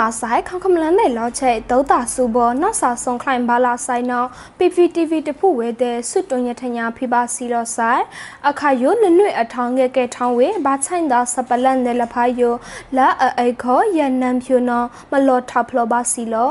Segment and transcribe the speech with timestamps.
[0.00, 4.28] အော်ဆွန်လာဆိုင်ခေါခမလန်နဲ့လောချေဒုတာစုဘောနောက်စာဆုံခလိုင်ဘာလာဆိုင်နော်
[4.58, 8.02] PPTV တဖူဝဲတဲ့ဆွတ်တွန်ရထညာဖိပါစီတော့ဆိုင်
[8.48, 12.54] အခါယိုနနွေအထောင်းငယ်ကဲထောင်းဝဲဘာချိုင်တာစပလန်နဲ့လဖာယို
[12.96, 13.08] လာ
[13.40, 16.50] အိခောရနမ်ဖြူနော်မလောထဖလောပါစီလော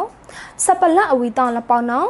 [0.64, 2.08] စပလန်အဝီတောင်းလပေါနော်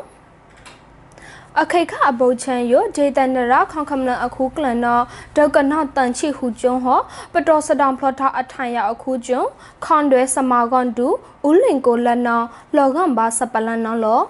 [1.60, 5.04] အခေခအပုတ်ချန်ယိုဒေတနရခေါခမလအခုကလန်နော်
[5.38, 6.99] ဒေကနော့တန်ချီဟူကျုံဟော
[7.34, 9.41] ပတော်စတောင်ဖလော်တာအထိုင်ရအခုကျုံ
[9.85, 11.08] ခွန်တွဲစမာကွန်တူ
[11.48, 14.21] ဦးလင်ကိုလနော်လော်ကန်ဘာစပလန်နော်လော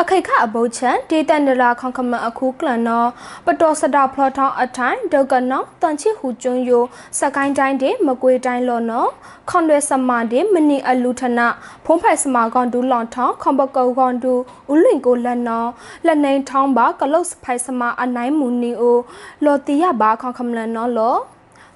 [0.00, 3.04] အခိခအဘုတ်ချန်ဒေတန်ဒရာခေါခမအခုကလနော
[3.46, 6.82] ပတော်စတာဖလော်ထောင်းအထိုင်ဒေါကနောတန်ချီဟူကျွန်းယို
[7.18, 9.06] စကိုင်းတိုင်းဒေမကွေတိုင်းလောနော
[9.48, 11.46] ခွန်ရွယ်စမာဒေမနီအလူထနာ
[11.84, 14.32] ဖုံးဖိုက်စမာကွန်ဒူလောင်ထောင်းခွန်ပကောကွန်ဒူ
[14.72, 15.64] ဦးလင်ကိုလက်နော
[16.06, 18.98] လက်နေထောင်းပါကလုတ်ဖိုက်စမာအနိုင်မူနီအို
[19.44, 21.16] လော်တီယဘာခေါခမလနောလော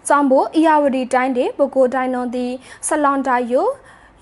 [0.09, 2.53] ကျောင်းဘိုအီယာဝတီတိုင်းဒေဘကိုတိုင်းတော်သည်
[2.87, 3.67] ဆလောင်တာယို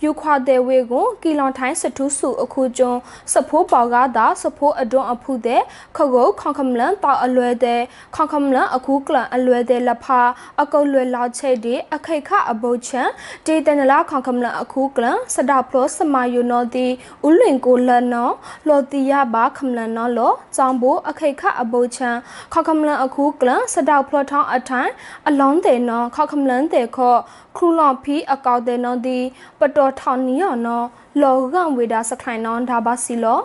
[0.04, 3.00] ယူခွာတဲ့ဝေကိုကီလွန်ထိုင်းစထူးစုအခုကျွန်း
[3.32, 5.62] စဖိုးပေါကသာစဖိုးအတွန်းအဖုတဲ့
[5.96, 7.80] ခကုတ်ခေါခမလန်တောက်အလွဲတဲ့
[8.16, 10.20] ခေါခမလန်အခုကလန်အလွဲတဲ့လဖာ
[10.62, 13.08] အကုတ်လွဲလောက်ချိတ်ဒီအခိခအဘုတ်ချန်
[13.46, 16.86] ဒေတနလာခေါခမလန်အခုကလန်စဒပလောစမယုနောတိ
[17.26, 18.30] ဥလင်ကိုလနော
[18.68, 22.16] လောတိယဘာခမလန်နောလောကြောင့်ဘိုအခိခအဘုတ်ချန်
[22.52, 24.90] ခေါခမလန်အခုကလန်စဒပလောထောင်းအထိုင်
[25.28, 27.16] အလောင်းတဲ့နောခေါခမလန်တဲ့ခော
[27.56, 29.18] ခရူလော်ဖီအကောက်တဲ့နောဒီ
[29.60, 30.86] ပတော်ထောင်နီယောနော်
[31.22, 33.40] လောကဝေဒါစခိုင်နော်ဒါပါစီလော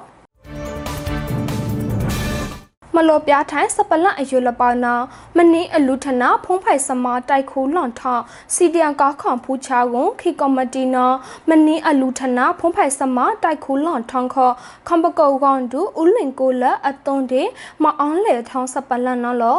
[2.95, 4.93] မလောပြထိုင်စပလန့်အယူလပေါနာ
[5.37, 8.01] မနီအလူထနာဖုံးဖိုင်စမာတိုက်ခိုးလွန်ထ
[8.53, 11.05] စီဒီယန်ကောက်ခွန်ဖူချာကွန်ခီကော်မတီနာ
[11.49, 14.35] မနီအလူထနာဖုံးဖိုင်စမာတိုက်ခိုးလွန်ထန်ခ
[14.87, 17.43] ခမ်ဘကောကွန်ဒူဦးလင်ကိုလအသွန်တေ
[17.83, 19.57] မအောင်လေထောင်းစပလန့်နော်လော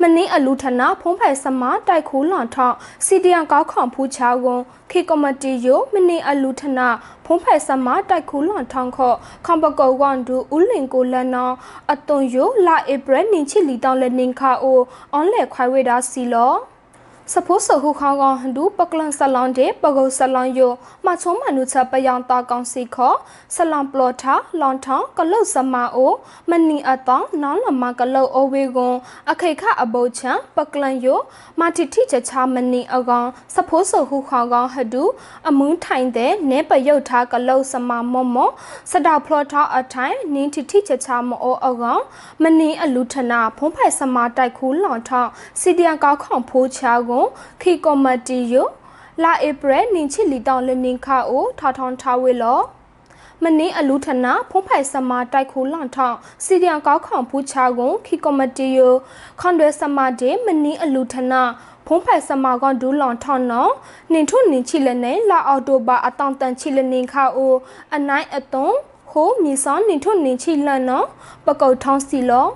[0.00, 2.76] မနင်းအလူထနာဖုံးဖယ်စမတိုက်ခိုးလွန်ထောက်
[3.06, 6.88] စီဒီယန်ကောက်ခွန်ဖူးချာကွန်ခေကမတီယိုမနင်းအလူထနာ
[7.24, 11.50] ဖုံးဖယ်စမတိုက်ခိုးလွန်ထောင်ခော့ခမ်ဘကောဝန်ဒူဦးလင်ကိုလနော
[11.92, 14.80] အသွန်ယိုလာဧပြီနင်ချီလီတောင်းလက်နင်ခါအို
[15.12, 16.54] အွန်လေခွိုင်ဝေဒါစီလော
[17.32, 20.72] စဖိုးဆခုခေါကောင်ဟန်ဒူပကလန်ဆလောင်တဲ့ပကုတ်ဆလောင်ယို
[21.06, 23.14] မချုံမနုချပယောင်တာကောင်စီခော
[23.54, 26.12] ဆလောင်ပလော်ထာလွန်ထောင်းကလုတ်စမာအို
[26.50, 28.96] မနီအတောင်းနောင်းလမကလုတ်အိုဝေကွန်
[29.30, 31.18] အခိခအဘုတ်ချံပကလန်ယို
[31.60, 35.02] မာတီတီချချမနီအကောင်စဖိုးဆခုခေါကောင်ဟဒူ
[35.48, 38.52] အမွန်းထိုင်တဲ့နဲပယုတ်ထားကလုတ်စမာမော့မော့
[38.90, 42.02] စတောက်ဖလော်ထာအထိုင်နင်းတီတီချချမောအကောင်
[42.42, 45.30] မနီအလူထနာဖုံးဖိုက်စမာတိုက်ခူးလွန်ထောင်း
[45.60, 47.13] စီဒီယန်ကောက်ခေါဖိုးချာကွန်
[47.60, 48.66] ခီကောမတီယို
[49.22, 52.60] လာဧပြီနင်ချီလီတောင်းလနင်ခါအိုထာထောင်းထားဝေလော
[53.42, 58.92] မနင်းအလူထနာဖုံးဖိုင်စမာတိုက်ခိုလန့်ထောင်းစီဒီယန်ကောက်ခေါဖူးချာကွန်ခီကောမတီယို
[59.40, 61.42] ခွန်ဒွဲစမာဒေမနင်းအလူထနာ
[61.86, 63.72] ဖုံးဖက်စမာကွန်ဒူလွန်ထောင်းနော်
[64.12, 67.54] နင်ထုနင်ချီလနဲ့လာအော်တိုဘာအတောင်တန်ချီလနင်ခါအို
[67.94, 68.74] အနိုင်အသွန်
[69.10, 71.06] ဟိုမီစောနင်ထုနင်ချီလနော်
[71.46, 72.46] ပကုတ်ထောင်းစီလော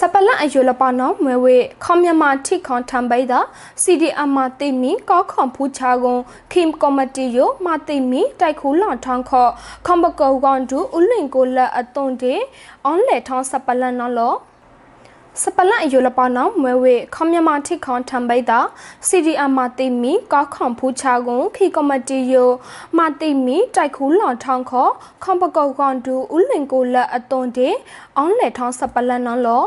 [0.00, 3.40] စပလန်အယူလပနောမွေဝေခေါမြမထိခွန်ထံပိဒါ
[3.82, 6.20] CDM မတိမီကောခွန်ဖူချာကွန်
[6.52, 9.50] ခိမ်ကော်မတီယိုမတိမီတိုက်ခူလွန်ထောင်းခော့
[9.86, 12.34] ခွန်ဘကောကွန်ဒူဥလင်ကိုလက်အသွန်တေ
[12.84, 14.34] အွန်လေထောင်းစပလန်နော်လော
[15.42, 18.60] စပလန်အယူလပနောမွေဝေခေါမြမထိခွန်ထံပိဒါ
[19.08, 22.48] CDM မတိမီကောခွန်ဖူချာကွန်ခိကော်မတီယို
[22.98, 24.92] မတိမီတိုက်ခူလွန်ထောင်းခော့
[25.22, 27.68] ခွန်ဘကောကွန်ဒူဥလင်ကိုလက်အသွန်တေ
[28.16, 29.64] အွန်လေထောင်းစပလန်နော်လော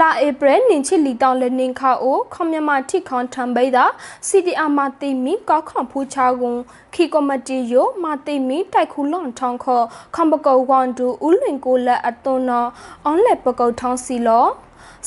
[0.00, 3.84] လာဧပြီနင်ချီလီတောင်းလနင်ခါအိုခွန်မြမထိခွန်ထံပိဒါ
[4.28, 6.58] CDR မတိမီကောက်ခွန်ဖူချာကွန်
[6.94, 9.82] ခီကောမတီယိုမတိမီတိုက်ခူလွန်ထောင်းခော
[10.14, 12.68] ခွန်ပကောဝန်တူဦးလင်ကိုလက်အသွန်နော်
[13.04, 14.46] အွန်လက်ပကောထောင်းစီလော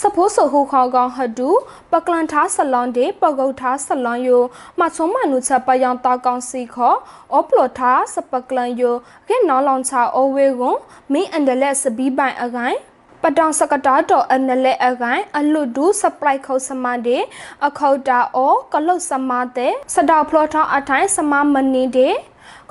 [0.01, 1.49] စဖိုးဆဟူခေါကောင်ဟဒူ
[1.91, 4.43] ပကလန်ထားဆလွန်ဒေပကုတ်ထားဆလွန်ယို
[4.79, 6.95] မချုံမနုချက်ပယောင်တာကောင်စီခော
[7.33, 8.95] အောပလောထားစပကလန်ယို
[9.27, 10.77] ခဲနော်လောင်ချာအိုဝေကွန်
[11.13, 12.77] မင်းအန်ဒလက်စဘီပိုင်အကိုင်
[13.23, 17.23] ပတောင်စကတာတော်အနလက်အကိုင်အလွတ်ဒူစပလိုက်ခုတ်စမတဲ့
[17.67, 22.15] အခုတ်တာအောကလုတ်စမတဲ့စတောက်ဖလောထောင်းအထိုင်စမမနီတဲ့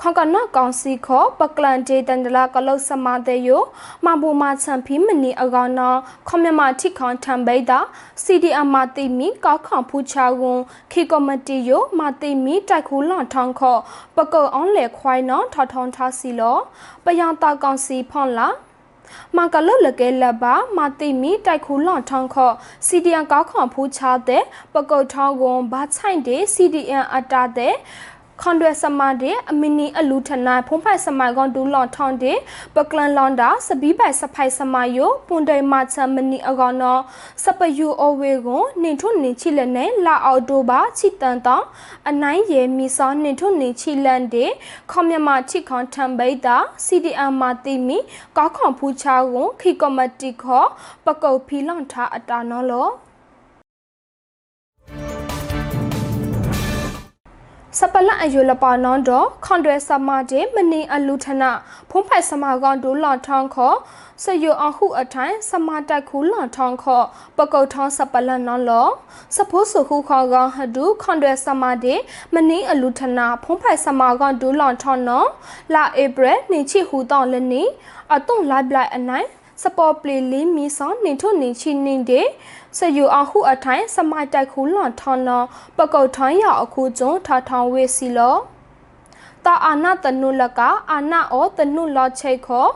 [0.01, 3.49] ခေါကနော့ကောင်စီခောပကလန်ဒေတန်ဒလာကလုတ်စမတဲ့ယ
[4.05, 7.79] မဘူမချန်ဖီမနီအကောင်နော်ခွန်မြမထိခေါန်ထံပိတာ
[8.23, 10.59] CDM မတိမီကောက်ခေါန်ဖူချာဝန်
[10.91, 13.77] ခေကောမတီယမတိမီတိုက်ခူလွန်ထောင်းခော
[14.15, 16.57] ပကုတ်အောင်လေခွိုင်းနော်ထော်ထောင်းထားစီလော
[17.05, 18.49] ပယံတာကောင်စီဖွန်လာ
[19.35, 22.55] မာကလလကဲလဘာမာတိမီတိုက်ခူလွန်ထောင်းခော့
[22.87, 24.43] CDN ကောက်ခွန်ဖူးချတဲ့
[24.73, 27.75] ပကုတ်ထောင်းကွန်ဘာချိုင်တဲ့ CDN အတာတဲ့
[28.41, 32.37] ခွန်ဒွယ်စမတဲ့အမီနီအလူထနိုင်ဖုံးဖိုက်စမိုင်ကွန်ဒူလွန်ထောင်းတဲ့
[32.75, 37.01] ပကလန်လွန်တာစပီးပိုင်စဖိုင်စမိုင်ယိုပွန်တိုင်မချမနီအကောင်နော်
[37.43, 41.65] စပယူအဝေကိုနင်ထုနင်ချိလက်နဲ့လာအော်တိုပါချီတန်တောင်း
[42.09, 44.51] အနိုင်ရဲမီစောနင်ထုနင်ချိလန်တဲ့
[44.91, 47.97] ခေါမြမချိခွန်ထံပိတာ CDM မာတိမီ
[48.37, 50.67] ကောက်ခွန်ဖူချာကိုခီကော်မတီခေါ်
[51.05, 52.89] ပကုတ်ဖီလောင်ထားအတာနော်လော
[57.79, 61.51] စပလအယူလပါနွန်တော့ခွန်ဒရစမာတေမနီအလူထနာ
[61.89, 63.77] ဖုံးဖိုက်စမာကောင်ဒူလွန်ထောင်းခေါ်
[64.23, 67.05] စယိုအခုအထိုင်စမာတက်ခူလွန်ထောင်းခေါ်
[67.37, 68.87] ပကုတ်ထောင်းစပလနော်လော
[69.35, 71.95] စဖိုးစုခုခေါ်ကောင်ဟဒူခွန်ဒရစမာတေ
[72.33, 75.27] မနီအလူထနာဖုံးဖိုက်စမာကောင်ဒူလွန်ထောင်းနော်
[75.73, 77.63] လာဧပြီနေချီဟူတောင်းလနီ
[78.13, 79.27] အတုံလိုက်လိုက်အနိုင်
[79.63, 82.27] စပေါ်ပလီလီမီဆောင်နေထုနေချီနေတဲ့
[82.77, 85.45] စယူအခုအထိုင်စမိုက်တိုက်ခူလွန်ထောင်းနော်
[85.77, 88.35] ပကုတ်ထောင်းရအခုကျုံထထောင်းဝေးစီလော
[89.45, 90.59] တာအာနာတနုလက
[90.91, 92.67] အာနာအောတနုလောချိတ်ခော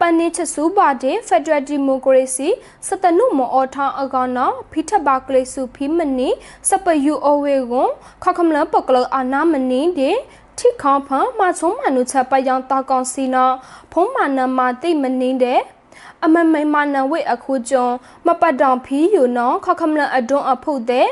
[0.00, 2.48] ပနိချစုပါတဲ့ Federal Democracy
[2.86, 6.28] စတနုမောအထောင်းအကောင်နော်ဖိထဘာကလေးစုဖိမနီ
[6.68, 7.90] စပယူအဝေကွန်
[8.22, 10.16] ခခမလပကလအာနာမနီတဲ့
[10.58, 13.54] ထိခေါဖန်မချုံမနုချက်ပယောင်တာကောင်စီနော်
[13.92, 15.60] ဖုံးမနမတိမနင်းတဲ့
[16.24, 17.94] အမမိမနဝိအခုကျွန်း
[18.26, 21.08] မပတ်တောင်ဖီယူနော်ခခမလအဒွန်းအဖုတ်တဲ့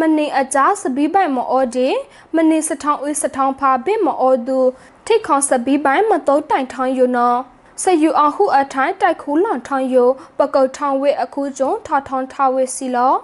[0.00, 1.88] မနေအကြားစပီးပိုင်မအော်ဒီ
[2.36, 4.58] မနေစထောင်းဦးစထောင်းဖာဘိမအော်သူ
[5.06, 7.38] ထိခေါစပီးပိုင်မတုံးတိုင်ထောင်းယူနော်
[7.82, 10.04] စယူအခုအထိုင်တိုက်ခူးလောင်ထောင်းယူ
[10.38, 13.14] ပကုတ်ထောင်းဝိအခုကျွန်းထထောင်းထဝိစီလော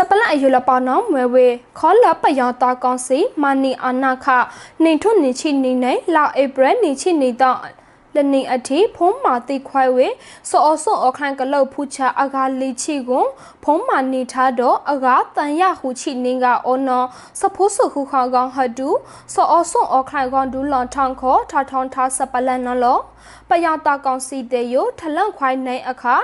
[0.00, 1.46] စပလအယူလပနောမွေဝေ
[1.78, 4.26] ခေါ်လပယောင်တာကောင်စီမာနီအာနာခ
[4.84, 7.58] နေထုနေချိနေနေလာဧပြီနေချိနေတော့
[8.16, 10.08] လနေအထိဖုံးမာတိခွိုင်ဝေ
[10.50, 13.24] စောအစောအခန့်ကလောက်ဖူချအကာလီချီကို
[13.64, 17.06] ဖုံးမာနေထားတော့အကာတန်ရဟုချီနင်းကအော်နော်
[17.40, 18.88] စဖိုးစုခုခေါကောင်ဟတူ
[19.34, 22.98] စောအစောအခန့်ကောင်ဒူလွန်ထောင်းခေါ်ထထောင်းထားစပလန်နော်လော
[23.48, 26.16] ပယတာကောင်စီတေယိုထလန့်ခွိုင်နိုင်အခါ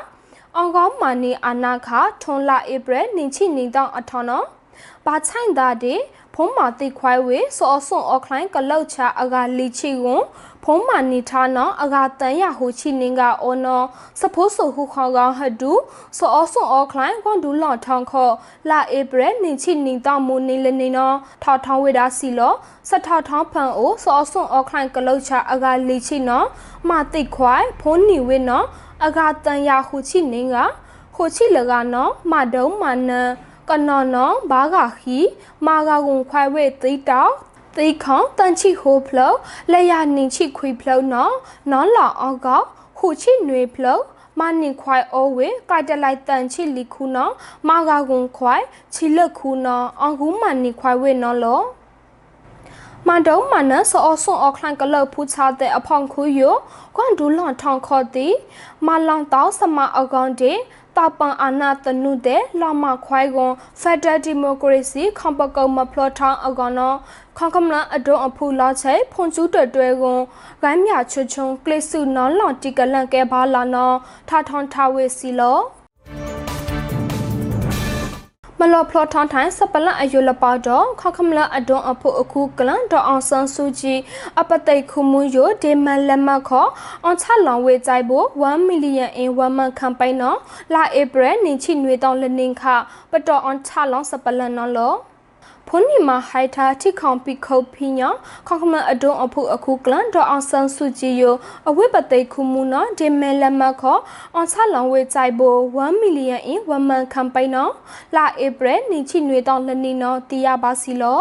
[0.56, 1.88] အောင်ကောင်းမာနီအာနာခ
[2.22, 4.46] ထွန်လာဧပြီနင်ချိနင်တောင်းအထောင်းနော်
[5.06, 5.94] ဘာချိုင်တာဒီ
[6.34, 10.22] ဖုံးမာတိခွိုင်ဝေစောအစွန်အခလိုင်းကလောက်ချအကလီချီကွန်
[10.64, 13.86] ဖုံးမာနီထားနော်အကတန်ရဟိုချီနင်းကအော်နော်
[14.20, 15.72] စဖိုးဆူခုခေါကောင်ဟဒူ
[16.18, 18.30] စောအစွန်အခလိုင်းကွန်ဒူလော့ထောင်းခော
[18.70, 22.54] လာဧပြီနင်ချိနင်းတောင်းမူနေလနေနော်ထောက်ထောင်းဝေတာစီလော
[22.88, 26.46] စထောက်ထောင်းဖန်အိုစောအစွန်အခလိုင်းကလောက်ချအကလီချီနော်
[26.88, 28.66] မာတိခွိုင်ဖုံးနီဝေနော်
[29.06, 30.56] အကတန်ရဟိုချီနင်းက
[31.14, 33.30] ဟိုချီလကနော်မဒုံမနန်
[33.68, 35.18] ကနော်နော်ဘာဂါခီ
[35.66, 37.32] မာဂါကွန်ခွိုင်ဝဲသိတောက်
[37.76, 39.32] သိခေါတန်ချိဟိုဖလော
[39.72, 41.34] လေယာနင်ချိခွေဖလောနော်
[41.70, 42.48] နော်လာအောက်က
[42.98, 43.98] ဟူချိနွေဖလော
[44.38, 47.32] မနင်ခွိုင်အိုဝေကိုက်တလိုက်တန်ချိလီခုနော်
[47.68, 48.64] မာဂါကွန်ခွိုင်
[48.94, 51.62] ချီလက်ခုနော်အောင်ကူမနင်ခွိုင်ဝေနော်လော
[53.08, 56.40] မန်တုံမနဆောအဆွန်အခလန်ကလဖူချတဲ့အဖောင်ခူယ
[56.96, 58.28] ကွန်ဒူလွန်ထောင်ခေါ်တီ
[58.86, 60.52] မလောင်တောက်စမအကောင်တေ
[60.96, 66.96] တာပန်အာနာတနုတဲ့လာမခွိုင်ကွန်ဖက်ဒရယ်ဒီမိုကရေစီခွန်ပကုံမဖလောထောင်းအကောင်နော်
[67.36, 70.20] ခွန်ကမလအဒုံအဖူလာချေဖွန်ကျူးတွဲတွဲကွန်
[70.62, 73.96] ဂိုင်းမြချွချုံကလစ်စုနော်လွန်တီကလန်ကဲဘာလာနော်
[74.28, 75.73] ထာထွန်ထာဝေစီလောမ
[78.72, 83.98] လော်ဖလော်ထောင်းထိုင်းစပလန်အယူလပါတော့ခခမလအဒွန်အဖို့အခုကလန်ဒေါအောင်ဆန်းစုကြည်
[84.40, 86.70] အပတိတ်ခုမှုယိုဒေမန်လက်မခေါ်
[87.04, 90.38] အွန်ချလောင်ဝေကြိုက်ဖို့1 million in 1 month campaign နော်
[90.74, 92.62] လာဧပြီနင်ချိနွေတောင်းလနင်းခ
[93.10, 94.94] ပတော်အွန်ချလောင်စပလန်နော်လော
[95.68, 98.08] ဖုန်နီမာဟိုက်တာထိခေါင်ပိခုတ်ဖိညာ
[98.48, 101.22] ခေါခမအဒုံအဖို့အခုကလန်ဒေါအောင်ဆန်းစုကြည်ယ
[101.68, 103.96] အဝိပသိခုမှုနော်ဒီမဲလက်မခေါ
[104.34, 107.72] အွန်ချလောင်ဝေကြိုက်ဖို့1 million in 1 month campaign နော်
[108.16, 111.20] လာဧပြီနင်ချိနွေတောင်းလနင်းနော်တီးရပါစီလော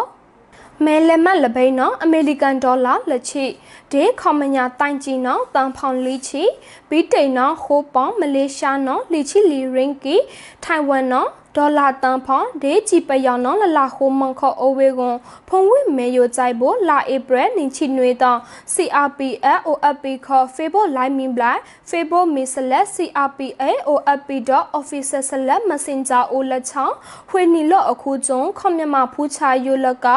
[0.85, 3.45] မဲလမလပိနော်အမေရိကန်ဒေါ်လာလက်ချိ
[3.91, 6.43] ဒေခေါမညာတိုင်ကြီးနော်တန်ဖောင်လီချီ
[6.89, 10.15] ဘီတိန်နော်ဟိုပေါင်မလေးရှားနော်လီချီလီရင်ကီ
[10.63, 15.17] ထိုင်ဝမ်နော် ဒေါ်လာတန်ဖောင်ဒေဂျီပယောင်နော်လလာဟိုမန်ခေါအိုဝေကွန်
[15.49, 18.39] ဖုံဝိမေယိုကြိုက်ဖို့လာဧပြီနင်ချီနွေတောင်
[18.73, 21.57] CRPF OFP ခေါ် Facebook Live Min Blai
[21.89, 26.95] Facebook Mi Select CRPA OFP.official select messenger အိုလက်ချောင်း
[27.31, 30.07] ဝေနီလော့အခုကျုံခေါမြမဖူးချာယိုလက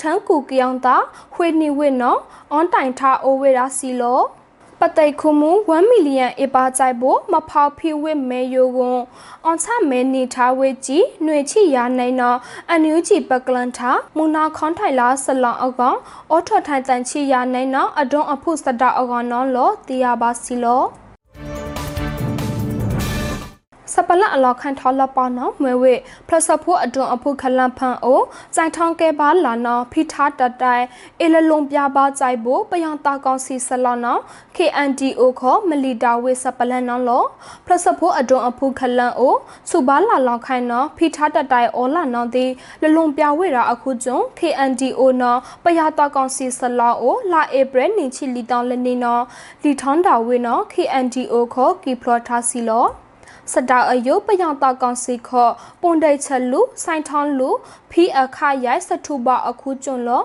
[0.00, 0.96] ထန်းကူကြောင်တာ
[1.34, 2.20] ဝေနီဝိနော်
[2.52, 4.20] အွန်တိုင်ထားအိုဝေရာစီလော
[4.86, 9.00] ပတိတ်ခုမူ1 million အပါကြိုက်ဖို့မဖောက်ဖိဝစ်မဲယိုကွန်
[9.44, 12.38] အွန်ချမဲနေထားဝေကြီးຫນွေချီရနိုင်တော့
[12.70, 15.98] အန်ယူဂျီပကလန်ထာမူနာခွန်ထိုင်လာဆလောင်အကောင်
[16.30, 20.82] အော်ထော်ထိုင်တန်ချီရနိုင်တော့အဒွန်အဖုစတအကောင်နော်လောတီယာပါစီလော
[23.94, 25.94] စစပလတ်အလောက်ခန့်ထော်လပနောမွေဝေ
[26.28, 28.20] ဖလစဖို့အတွန်အဖုခလန်ဖန်အို
[28.56, 30.84] စိုင်ထောင်းကဲပါလာနောဖိထားတတိုင်
[31.20, 34.18] အေလလုံးပြပါကြိုက်ဖို့ပယံတာကောင်စီဆလနော
[34.56, 37.24] KNDO ခေါ်မလီတာဝေစပလန်နောလော
[37.64, 39.34] ဖလစဖို့အတွန်အဖုခလန်အို
[39.70, 42.46] စုပါလာလောက်ခိုင်နောဖိထားတတိုင်အော်လာနောတိ
[42.82, 49.20] လလုံးပြဝေတာအခုကျုံ KNDO နောပယတာကောင်စီဆလောအိုလာဧပြီနေချီလီတောင်းလနေနော
[49.62, 52.86] လီထွန်တာဝေနော KNDO ခေါ်ကီဖလော်ထားစီလော
[53.52, 57.50] စတာအယုပယံတာကောင်စီခော့ပွန်ဒိတ်ချက်လူစိုင်းထောင်းလူ
[57.90, 60.22] ဖီအခရိုက်စထုဘအခုကျွန်းလော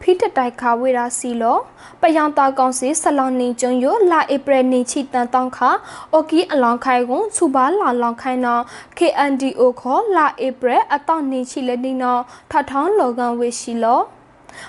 [0.00, 1.58] ဖီတတိုက်ခါဝေရာစီလော
[2.00, 5.70] ပယံတာကောင်စီဆလောင်နေကျွန်းယလာဧပြီနေချီတန်တောင်းခါ
[6.12, 8.58] အိုကီအလောင်ခိုင်ကွန်ချူပါလာလောင်ခိုင်နော
[8.98, 12.18] KNDO ခောလာဧပြီအတောက်နေချီလက်နေနော
[12.50, 14.00] ထထောင်းလောကန်ဝေရှိလော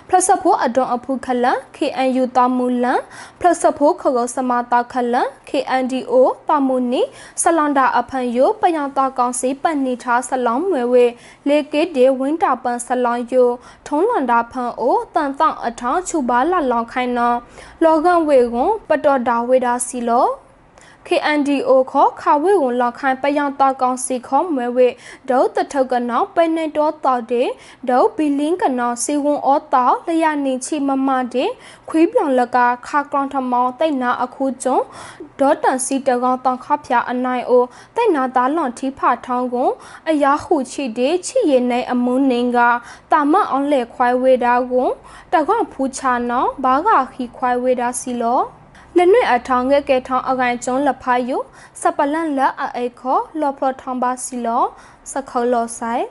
[0.07, 3.01] ပလစဖို့အဒွန်အဖုခလန် KNU တမူလန်
[3.39, 6.13] ပလစဖို့ခကောစမတာခလန် KNDO
[6.47, 7.01] တမူနီ
[7.41, 11.05] ဆလန်ဒါအဖန်ယိုပယံတာကောင်စီပန်နီထားဆလောင်းမွေဝေ
[11.47, 13.49] လေကေဒေဝင်းတာပန်ဆလောင်းယို
[13.87, 17.33] ထုံးလွန်တာဖန်အိုတန်တောင့်အထောင်းချူပါလာလောင်ခိုင်နော
[17.83, 20.27] လောကန်ဝေကွန်ပတော်တာဝေတာစီလော
[21.07, 24.87] KNDO ခေါ်ခါဝေဝန်လောက်ခိုင်ပယံတာကောင်စီခေါ်မွဲဝေ
[25.29, 27.49] ဒေါတထုတ်ကနောင်ပဲနေတော်တော်တဲ့
[27.89, 31.49] ဒေါဘီလင်းကနောင်စီဝန်အောတော်လျာနေချီမမတဲ့
[31.89, 32.57] ခွေးပြောင်လက
[32.87, 34.77] ခါကောင်ထမောင်တိတ်နာအခုကျုံ
[35.39, 37.63] ဒေါတန်စီတကောင်တောင်ခဖျာအနိုင်အို
[37.95, 39.71] တိတ်နာသားလွန်ထီဖထောင်းကွန်
[40.09, 42.59] အရာဟုချီတဲ့ချီရနေအမုန်းနေက
[43.11, 44.91] တာမအောင်လေခွိုင်းဝေတာကွန်
[45.33, 48.41] တကောင်ဖူချာနောဘာကခီခွိုင်းဝေတာစီလော
[48.97, 51.37] လက်နွေအထောင်းငယ်ကဲထောင်းအကိုင်ကျုံးလဖာယု
[51.81, 54.63] စပလန်လအိခောလော်ဖလော်ထောင်းပါစီလော
[55.11, 56.05] စခေါလောဆိုင်